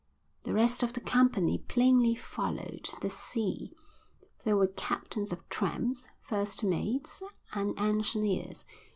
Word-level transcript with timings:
The 0.45 0.53
rest 0.55 0.81
of 0.81 0.93
the 0.93 0.99
company 0.99 1.59
plainly 1.59 2.15
followed 2.15 2.89
the 3.01 3.09
sea; 3.11 3.71
they 4.43 4.53
were 4.55 4.65
captains 4.65 5.31
of 5.31 5.47
tramps, 5.47 6.07
first 6.23 6.63
mates, 6.63 7.21
and 7.53 7.77
engineers. 7.79 8.65